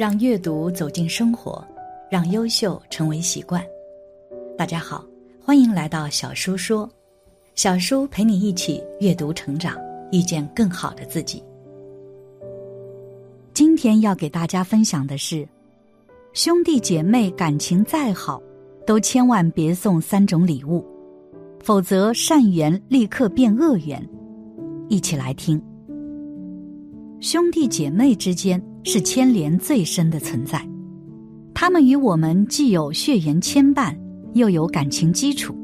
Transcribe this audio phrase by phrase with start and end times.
[0.00, 1.62] 让阅读走进生活，
[2.10, 3.62] 让优秀成为习惯。
[4.56, 5.04] 大家好，
[5.44, 6.88] 欢迎来到小叔说，
[7.54, 9.76] 小叔陪你一起阅读成长，
[10.10, 11.44] 遇见更好的自己。
[13.52, 15.46] 今天要给大家分享的是，
[16.32, 18.42] 兄弟姐妹感情再好，
[18.86, 20.82] 都千万别送三种礼物，
[21.62, 24.02] 否则善缘立刻变恶缘。
[24.88, 25.62] 一起来听。
[27.20, 30.60] 兄弟姐妹之间是牵连最深的存在，
[31.54, 33.94] 他们与我们既有血缘牵绊，
[34.34, 35.54] 又有感情基础，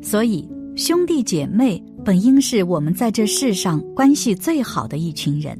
[0.00, 5.58] 所以兄弟姐妹本应是我们在这世上关系最好的一群人。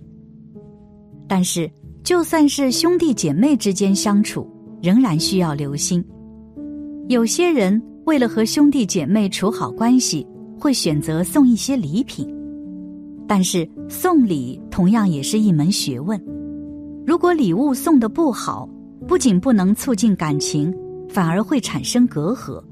[1.29, 1.71] 但是，
[2.05, 4.47] 就算是兄弟姐妹之间相处，
[4.83, 6.05] 仍然需要留心。
[7.09, 10.27] 有些人为了和兄弟姐妹处好关系，
[10.59, 12.29] 会选择送一些礼品。
[13.27, 16.21] 但是送礼同样也是一门学问，
[17.05, 18.69] 如果礼物送的不好，
[19.09, 20.73] 不仅不能促进感情，
[21.09, 22.63] 反而会产生隔阂。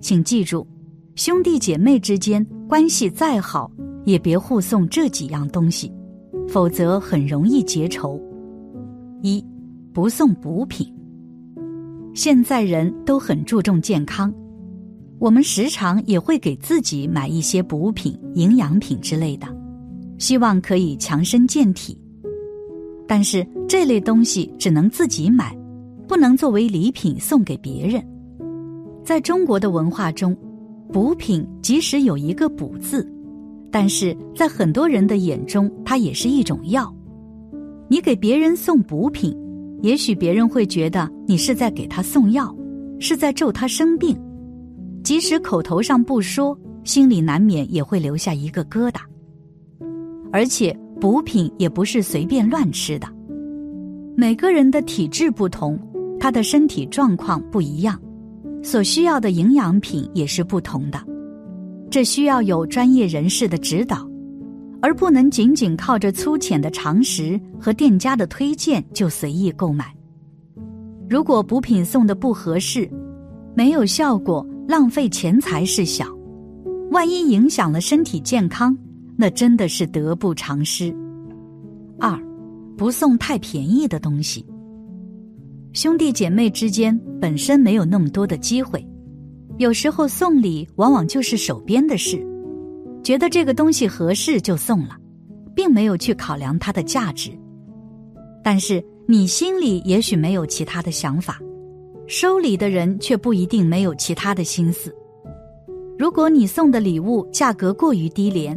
[0.00, 0.66] 请记住，
[1.14, 3.70] 兄弟姐妹之间关系再好，
[4.04, 5.90] 也别互送这几样东西，
[6.46, 8.20] 否则很容易结仇。
[9.22, 9.44] 一，
[9.92, 10.92] 不送补品。
[12.14, 14.32] 现在人都很注重健康，
[15.18, 19.46] 我们时常也会给自己买一些补品、营养品之类的。
[20.18, 22.00] 希望可以强身健体，
[23.08, 25.56] 但是这类东西只能自己买，
[26.06, 28.00] 不能作为礼品送给别人。
[29.02, 30.36] 在中国的文化中，
[30.92, 33.10] 补品即使有一个“补”字，
[33.70, 36.94] 但是在很多人的眼中，它也是一种药。
[37.88, 39.34] 你给别人送补品，
[39.80, 42.54] 也许别人会觉得你是在给他送药，
[43.00, 44.14] 是在咒他生病，
[45.02, 49.00] 即使口头上不说，心里难免也会留下一个疙瘩。
[50.30, 53.06] 而且补品也不是随便乱吃的，
[54.16, 55.78] 每个人的体质不同，
[56.18, 58.00] 他的身体状况不一样，
[58.62, 60.98] 所需要的营养品也是不同的，
[61.88, 64.08] 这需要有专业人士的指导，
[64.82, 69.94] 而不能仅仅靠着粗浅的常识和店家的推荐就随意购买。
[71.08, 72.90] 如果补品送的不合适，
[73.54, 76.06] 没有效果，浪费钱财是小，
[76.90, 78.76] 万一影响了身体健康。
[79.20, 80.94] 那真的是得不偿失。
[81.98, 82.16] 二，
[82.76, 84.46] 不送太便宜的东西。
[85.72, 88.86] 兄弟姐妹之间本身没有那么多的机会，
[89.56, 92.24] 有时候送礼往往就是手边的事，
[93.02, 94.96] 觉得这个东西合适就送了，
[95.52, 97.32] 并没有去考量它的价值。
[98.44, 101.40] 但是你心里也许没有其他的想法，
[102.06, 104.94] 收礼的人却不一定没有其他的心思。
[105.98, 108.56] 如果你送的礼物价格过于低廉，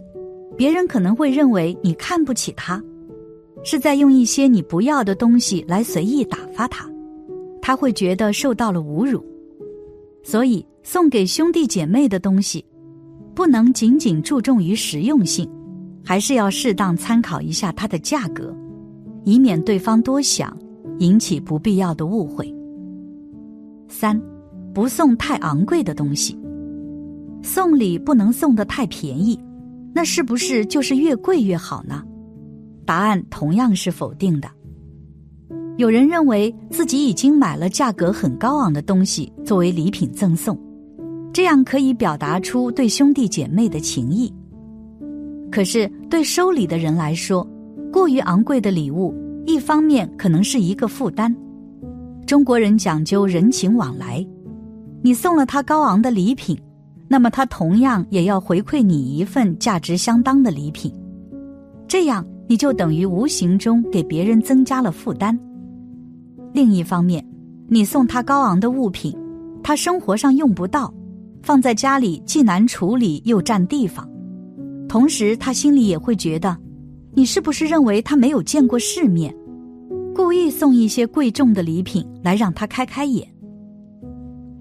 [0.57, 2.81] 别人可能会认为你看不起他，
[3.63, 6.89] 是在用一些你不要的东西来随意打发他，
[7.62, 9.23] 他会觉得受到了侮辱。
[10.23, 12.63] 所以送给兄弟姐妹的东西，
[13.34, 15.50] 不能仅仅注重于实用性，
[16.03, 18.56] 还是要适当参考一下它的价格，
[19.23, 20.56] 以免对方多想，
[21.00, 22.53] 引起不必要的误会。
[23.88, 24.22] 三，
[24.73, 26.38] 不送太昂贵的东西，
[27.41, 29.40] 送礼不能送的太便宜。
[29.94, 32.03] 那是不是就是越贵越好呢？
[32.85, 34.50] 答案同样是否定的。
[35.78, 40.57] 有人认为自己已经买了价格很高昂的东西作为礼品赠送，
[41.34, 44.31] 这样可以表达出对兄弟姐妹的情谊。
[45.52, 47.47] 可是对收礼的人来说，
[47.91, 49.13] 过于昂贵的礼物，
[49.46, 51.35] 一方面可能是一个负担。
[52.25, 54.25] 中国人讲究人情往来，
[55.02, 56.58] 你送了他高昂的礼品。
[57.11, 60.89] 那么他同样也要回馈你一份价值相当的礼品，
[61.85, 65.38] 这样你就等于无形中给别人增加了负担。
[66.53, 67.22] 另一方面，
[67.67, 69.13] 你送他高昂的物品，
[69.61, 70.94] 他生活上用不到，
[71.44, 74.09] 放在家里既难处理又占地方，
[74.87, 76.57] 同时他心里也会觉得，
[77.14, 79.35] 你是不是认为他没有见过世面，
[80.16, 83.28] 故意送一些贵重的礼品来让他开开眼。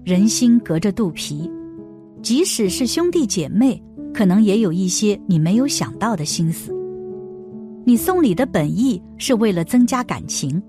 [0.03, 1.49] 人心隔着肚皮。
[2.21, 3.81] 即使是兄弟姐妹，
[4.13, 6.71] 可能也有一些你没有想到的心思。
[7.83, 10.61] 你送礼的本意是为了增加感情，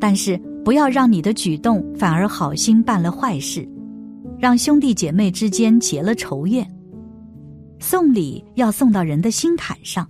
[0.00, 3.68] 但是不要让你的举动反而好心办了坏事，
[4.38, 6.68] 让兄弟姐妹之间结了仇怨。
[7.78, 10.04] 送礼要送到人的心坎上，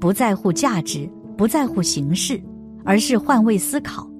[0.00, 2.42] 不在乎价值，不在乎形式，
[2.84, 4.10] 而是换位思考，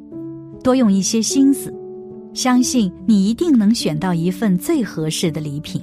[0.62, 1.74] 多用一些心思。
[2.34, 5.80] 相信你一定能选到一份最合适的礼品。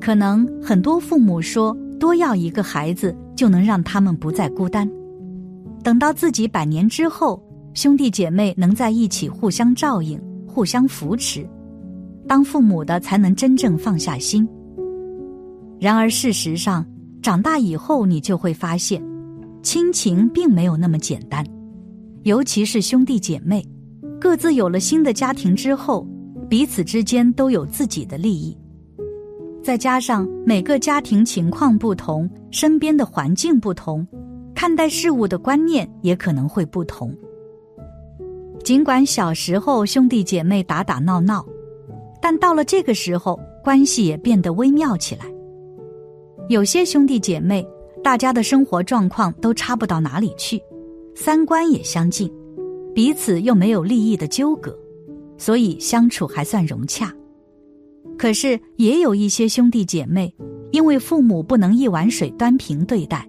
[0.00, 4.88] 可能很多父母说，多要一个孩子就能让他们不再孤单，
[5.82, 7.42] 等到自己百年之后，
[7.74, 11.48] 兄弟姐妹能在一起互相照应、互相扶持，
[12.26, 14.48] 当父母的才能真正放下心。
[15.80, 16.84] 然而事实上，
[17.22, 19.02] 长大以后你就会发现，
[19.62, 21.44] 亲情并没有那么简单，
[22.22, 23.64] 尤其是兄弟姐妹，
[24.20, 26.06] 各自有了新的家庭之后，
[26.48, 28.56] 彼此之间都有自己的利益。
[29.62, 34.06] 再加上每个家庭情况不同，身边的环境不同，
[34.54, 37.14] 看待事物的观念也可能会不同。
[38.64, 41.44] 尽管小时候兄弟姐妹打打闹闹，
[42.20, 45.26] 但到了这个时候，关系也变得微妙起来。
[46.48, 47.66] 有些兄弟姐妹，
[48.02, 50.60] 大家的生活状况都差不到哪里去，
[51.14, 52.32] 三观也相近，
[52.98, 54.76] 彼此又没有利益的纠葛，
[55.36, 57.14] 所以相处还算融洽。
[58.18, 60.34] 可是也有一些兄弟姐妹，
[60.72, 63.24] 因为父母不能一碗水端平对待，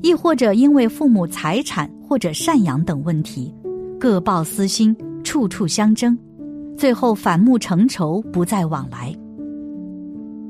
[0.00, 3.54] 亦或者因为父母财产或者赡养等问题，
[4.00, 6.16] 各抱私心，处处相争，
[6.74, 9.14] 最后反目成仇，不再往来。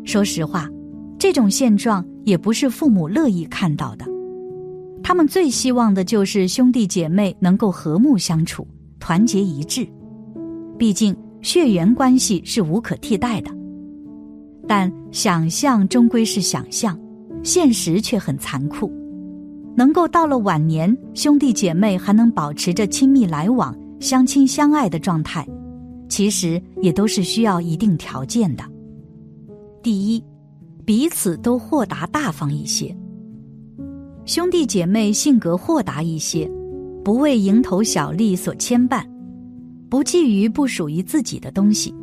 [0.05, 0.71] 说实话，
[1.19, 4.07] 这种现状也不是父母乐意看到的，
[5.05, 8.67] 他们最希望的就是兄弟姐妹能够和睦相处，
[8.99, 9.87] 团结一致。
[10.79, 13.51] 毕竟血缘关系是无可替代的。
[14.67, 16.99] 但想象终归是想象，
[17.43, 18.91] 现实却很残酷。
[19.77, 25.47] 能够到了晚年，兄弟姐妹还能保持着亲密来往、相亲相爱的状态，
[26.09, 28.65] 其实也都是需要一定条件的。
[29.83, 30.25] 第一，
[30.87, 32.97] 彼此都豁达大方一些。
[34.27, 36.51] 兄弟姐妹性格豁达一些，
[37.05, 39.05] 不为蝇头小利所牵绊，
[39.91, 41.95] 不觊觎不属于自己的东西。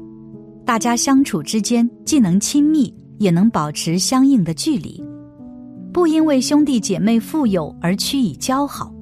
[0.63, 5.03] 大家相处之间既能亲密，也能保持相应的距离，
[5.91, 8.93] 不因为兄弟姐妹富有而趋以交好，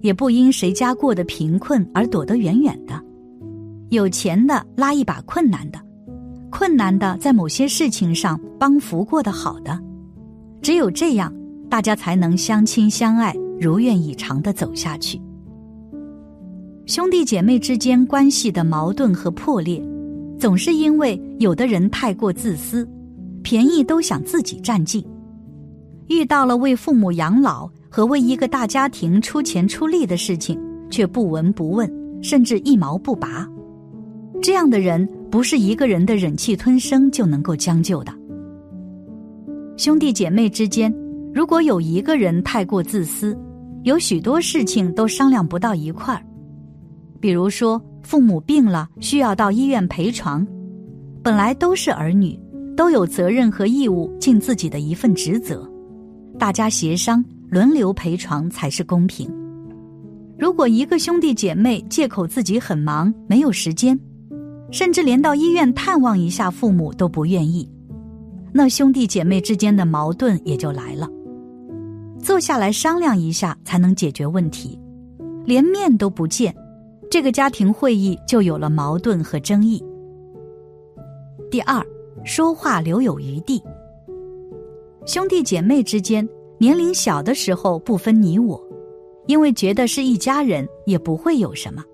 [0.00, 2.98] 也不因谁家过得贫困而躲得远远的。
[3.90, 5.78] 有钱的拉一把困难的，
[6.50, 9.78] 困难的在某些事情上帮扶过得好的，
[10.62, 11.30] 只有这样，
[11.68, 15.20] 大家才能相亲相爱，如愿以偿的走下去。
[16.86, 19.82] 兄弟姐妹之间关系的矛盾和破裂。
[20.36, 22.86] 总是因为有的人太过自私，
[23.42, 25.02] 便宜都想自己占尽，
[26.08, 31.90] 遇到了为父母养老和为一个大家庭出钱出力的事情，却不闻不问，
[32.20, 33.48] 甚至一毛不拔。
[34.42, 38.12] 这样的人不是一个人的忍气吞声就能够将就的。
[39.76, 40.92] 兄弟姐妹之间，
[41.34, 43.36] 如果有一个人太过自私，
[43.82, 46.24] 有许多事情都商量不到一块儿，
[47.20, 47.82] 比如说。
[48.06, 50.46] 父母病了，需要到医院陪床，
[51.22, 52.38] 本来都是儿女，
[52.76, 55.66] 都有责任和义务尽自己的一份职责，
[56.38, 59.26] 大家协商轮流陪床才是公平。
[60.38, 63.98] 如果一个兄弟姐妹借口自己很忙没有时间，
[64.70, 67.66] 甚至连到医院探望一下父母都不愿意，
[68.52, 71.08] 那兄弟姐妹之间的矛盾也就来了。
[72.24, 74.80] 坐下来商量一下才能解决问题，
[75.44, 76.56] 连面都不见。
[77.10, 79.84] 这个家庭会议就有了矛盾和争议。
[81.50, 81.84] 第二，
[82.24, 83.62] 说话留有余地。
[85.04, 86.26] 兄弟姐妹之间，
[86.56, 88.58] 年龄小的时候不分你我，
[89.26, 91.84] 因为觉得是一家人，也不会有什么。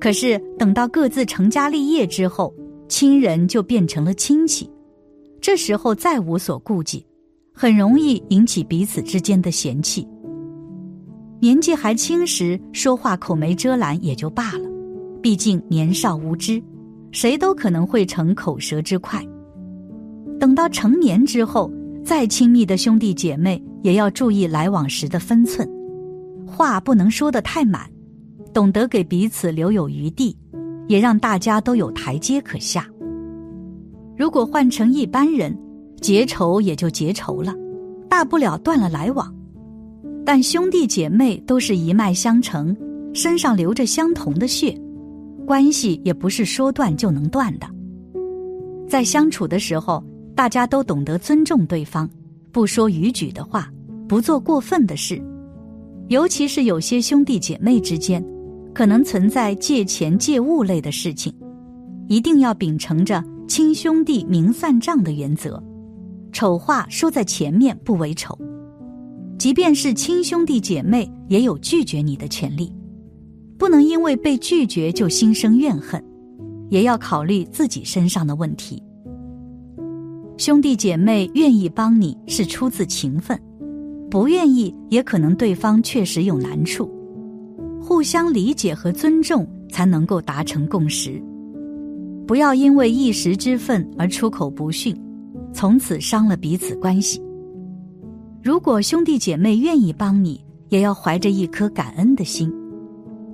[0.00, 2.52] 可是等到各自成家立业之后，
[2.88, 4.68] 亲人就变成了亲戚，
[5.40, 7.06] 这时候再无所顾忌，
[7.58, 10.06] 很容易引起彼此之间的嫌弃。
[11.40, 14.68] 年纪还轻时说话口没遮拦也就罢了，
[15.22, 16.62] 毕竟年少无知，
[17.12, 19.24] 谁都可能会逞口舌之快。
[20.38, 21.72] 等到成年之后，
[22.04, 25.66] 再亲密的兄弟姐妹也要注意来往时的分寸，
[26.46, 27.90] 话不能说得太满，
[28.52, 30.36] 懂得给彼此留有余地，
[30.88, 32.86] 也让大家都有台阶可下。
[34.14, 35.56] 如果换成一般人，
[36.06, 37.52] 结仇也就结仇了，
[38.08, 39.34] 大不了断了来往。
[40.24, 42.76] 但兄弟姐妹都是一脉相承，
[43.12, 44.80] 身上流着相同的血，
[45.44, 47.66] 关系也不是说断就能断的。
[48.88, 50.00] 在相处的时候，
[50.36, 52.08] 大家都懂得尊重对方，
[52.52, 53.68] 不说逾矩的话，
[54.06, 55.20] 不做过分的事。
[56.06, 58.24] 尤其是有些兄弟姐妹之间，
[58.72, 61.34] 可能存在借钱借物类的事情，
[62.06, 65.60] 一定要秉承着亲兄弟明算账的原则，
[66.36, 68.38] 丑话说在前面不为丑。
[69.38, 72.70] 即便是亲兄弟姐妹，也有拒绝你的权利，
[73.56, 76.04] 不能因为被拒绝就心生怨恨，
[76.68, 78.82] 也要考虑自己身上的问题。
[80.36, 83.40] 兄弟姐妹愿意帮你是出自情分，
[84.10, 86.86] 不愿意也可能对方确实有难处，
[87.80, 91.18] 互相理解和尊重才能够达成共识。
[92.26, 94.94] 不要因为一时之愤而出口不逊，
[95.56, 97.18] 从此伤了彼此关系。
[98.42, 102.52] 如果兄弟姐妹愿意帮你，也要怀着一颗感恩的心，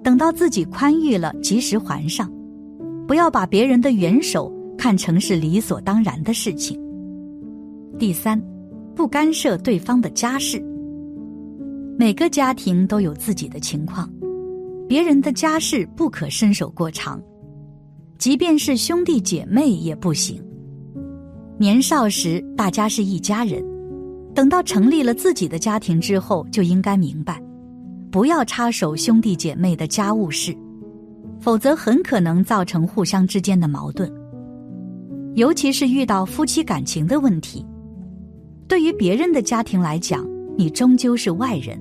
[0.04, 2.32] 等到自己宽裕了，及时还上。
[3.08, 6.80] 不要把别人的援手看成是理所当然的事情。
[7.98, 8.40] 第三，
[8.94, 10.64] 不干涉对方的家事。
[11.98, 14.08] 每个家庭都有自己的情况，
[14.88, 17.20] 别人的家事不可伸手过长。
[18.16, 20.40] 即便是兄弟姐妹也不行。
[21.62, 23.64] 年少时大家是一家人，
[24.34, 27.40] 等到成立了自己的家庭之后，就应该明白，
[28.10, 30.52] 不要插手兄弟姐妹的家务事，
[31.38, 34.12] 否则很可能造成互相之间的矛盾。
[35.36, 37.64] 尤其是遇到夫妻感情的问题，
[38.66, 40.28] 对于别人的家庭来讲，
[40.58, 41.80] 你终究是外人，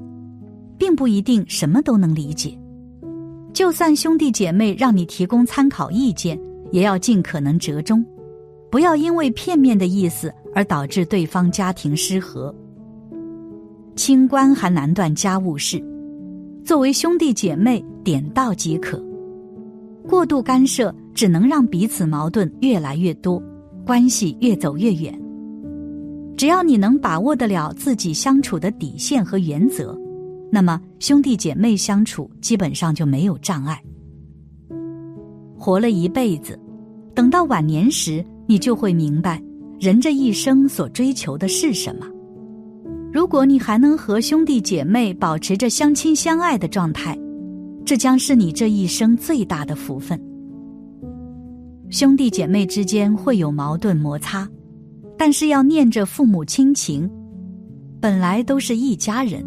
[0.77, 2.55] 并不一定什么都能理解。
[3.51, 6.39] 就算兄弟姐妹让你提供参考意见，
[6.71, 8.05] 也要尽可能折中，
[8.71, 12.55] 不要因为片面的意思而导致对方家庭失和。
[13.97, 15.83] 清官还难断家务事，
[16.63, 19.03] 作为兄弟姐妹，点到即可。
[20.07, 23.43] 过度干涉只能让彼此矛盾越来越多，
[23.85, 25.13] 关系越走越远。
[26.37, 29.95] 只要你能把握得了自己相处的底线和原则。
[30.49, 33.81] 那么兄弟姐妹相处基本上就没有障碍。
[35.57, 36.59] 活了一辈子，
[37.13, 39.41] 等到晚年时，你就会明白
[39.79, 42.05] 人这一生所追求的是什么。
[43.09, 47.17] 如果你还能和兄弟姐妹保持着相亲相爱的状态，
[47.85, 50.21] 这将是你这一生最大的福分。
[51.89, 54.45] 兄弟姐妹之间会有矛盾摩擦，
[55.17, 57.09] 但是要念着父母亲情，
[58.01, 59.41] 本来都是一家人。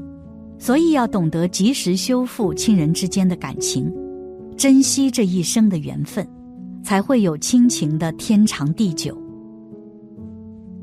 [0.59, 3.93] 所以要懂得及时修复亲人之间的感情，
[4.57, 6.27] 珍惜这一生的缘分，
[6.85, 9.19] 才会有亲情的天长地久。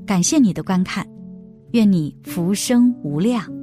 [0.05, 1.07] 感谢你的观看，
[1.71, 3.60] 愿你福生无量。